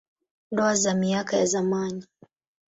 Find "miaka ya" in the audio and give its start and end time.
0.93-1.45